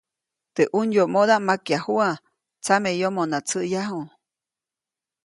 [0.55, 2.09] Teʼ ʼunyomodaʼm makyajuʼa,
[2.63, 3.99] tsameyomona tsäʼyaju.